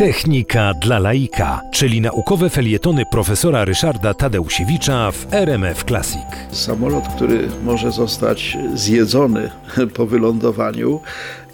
[0.00, 6.26] Technika dla laika, czyli naukowe felietony profesora Ryszarda Tadeusiewicza w RMF Classic.
[6.52, 9.50] Samolot, który może zostać zjedzony
[9.96, 11.00] po wylądowaniu,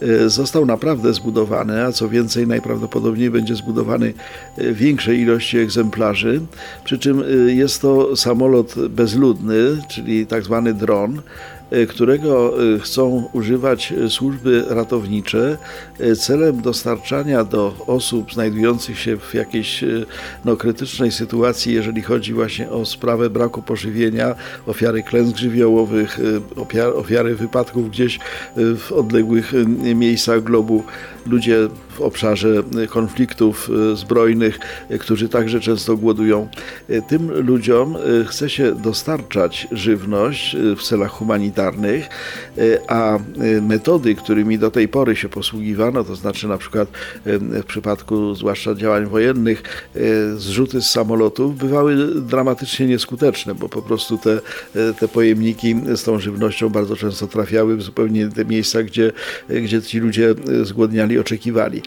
[0.02, 4.14] e, został naprawdę zbudowany, a co więcej, najprawdopodobniej będzie zbudowany
[4.58, 6.40] w większej ilości egzemplarzy.
[6.84, 11.20] Przy czym e, jest to samolot bezludny, czyli tak zwany dron e,
[11.88, 15.56] którego chcą używać służby ratownicze.
[16.18, 19.84] Celem dostarczania do osób znajdujących się w jakiejś
[20.44, 24.34] no, krytycznej sytuacji, jeżeli chodzi właśnie o sprawę braku pożywienia,
[24.66, 26.18] ofiary klęsk żywiołowych,
[26.94, 28.18] ofiary wypadków gdzieś
[28.56, 29.52] w odległych
[29.94, 30.84] miejscach globu,
[31.26, 34.58] ludzie w obszarze konfliktów zbrojnych,
[35.00, 36.48] którzy także często głodują.
[37.08, 42.08] Tym ludziom chce się dostarczać żywność w celach humanitarnych,
[42.88, 43.18] a
[43.62, 46.88] metody, którymi do tej pory się posługiwano, to znaczy na przykład
[47.24, 49.62] w przypadku zwłaszcza działań wojennych,
[50.36, 54.40] zrzuty z samolotów bywały dramatycznie nieskuteczne, bo po prostu te,
[55.00, 59.12] te pojemniki z tą żywnością bardzo często trafiały w zupełnie te miejsca, gdzie,
[59.48, 61.82] gdzie ci ludzie zgłodniali, oczekiwali.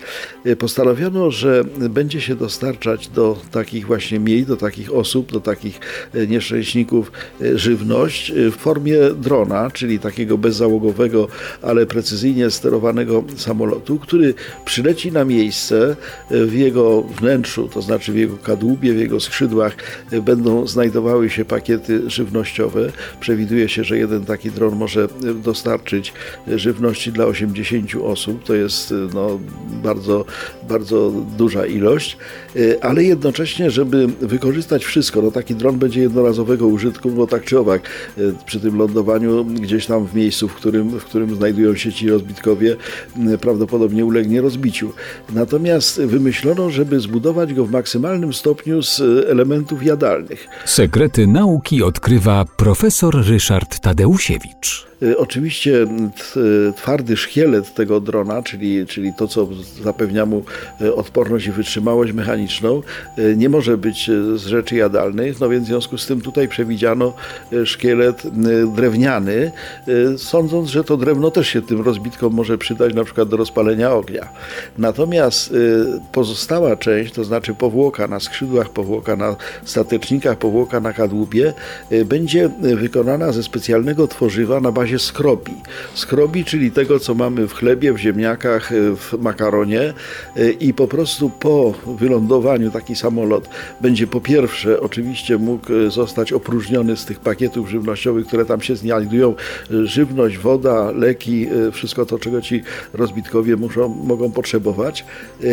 [0.59, 5.79] Postanowiono, że będzie się dostarczać do takich właśnie miejsc, do takich osób, do takich
[6.27, 7.11] nieszczęśników
[7.55, 11.27] żywność w formie drona, czyli takiego bezzałogowego,
[11.61, 14.33] ale precyzyjnie sterowanego samolotu, który
[14.65, 15.95] przyleci na miejsce
[16.31, 19.75] w jego wnętrzu, to znaczy w jego kadłubie, w jego skrzydłach
[20.21, 22.91] będą znajdowały się pakiety żywnościowe.
[23.19, 25.07] Przewiduje się, że jeden taki dron może
[25.43, 26.13] dostarczyć
[26.47, 28.43] żywności dla 80 osób.
[28.43, 29.18] To jest no,
[29.83, 30.25] bardzo,
[30.69, 32.17] bardzo duża ilość,
[32.81, 37.81] ale jednocześnie, żeby wykorzystać wszystko, no taki dron będzie jednorazowego użytku, bo tak czy owak
[38.45, 42.75] przy tym lądowaniu gdzieś tam w miejscu, w którym, w którym znajdują się ci rozbitkowie,
[43.41, 44.93] prawdopodobnie ulegnie rozbiciu.
[45.33, 50.47] Natomiast wymyślono, żeby zbudować go w maksymalnym stopniu z elementów jadalnych.
[50.65, 54.88] Sekrety nauki odkrywa profesor Ryszard Tadeusiewicz.
[55.17, 55.87] Oczywiście
[56.75, 59.47] twardy szkielet tego drona, czyli, czyli to, co
[59.83, 60.43] zapewnia mu
[60.95, 62.81] odporność i wytrzymałość mechaniczną,
[63.37, 67.13] nie może być z rzeczy jadalnych, no więc w związku z tym tutaj przewidziano
[67.65, 68.23] szkielet
[68.75, 69.51] drewniany,
[70.17, 74.29] sądząc, że to drewno też się tym rozbitkom może przydać na przykład do rozpalenia ognia.
[74.77, 75.53] Natomiast
[76.11, 81.53] pozostała część, to znaczy powłoka na skrzydłach, powłoka na statecznikach, powłoka na kadłubie,
[82.05, 85.53] będzie wykonana ze specjalnego tworzywa na bazie skrobi.
[85.93, 89.93] Skrobi, czyli tego, co mamy w chlebie, w ziemniakach, w makaronie
[90.59, 93.49] i po prostu po wylądowaniu taki samolot
[93.81, 99.35] będzie po pierwsze oczywiście mógł zostać opróżniony z tych pakietów żywnościowych, które tam się znajdują,
[99.69, 102.61] żywność, woda, leki, wszystko to, czego ci
[102.93, 105.05] rozbitkowie muszą, mogą potrzebować.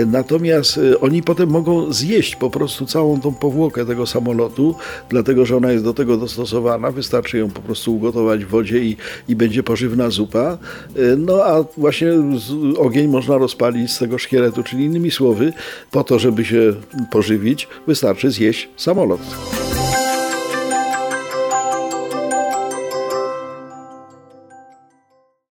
[0.07, 4.75] Natomiast oni potem mogą zjeść po prostu całą tą powłokę tego samolotu,
[5.09, 8.97] dlatego, że ona jest do tego dostosowana, wystarczy ją po prostu ugotować w wodzie i,
[9.29, 10.59] i będzie pożywna zupa.
[11.19, 12.09] No a właśnie
[12.79, 15.53] ogień można rozpalić z tego szkieletu, czyli innymi słowy,
[15.91, 16.75] po to, żeby się
[17.11, 19.21] pożywić, wystarczy zjeść samolot.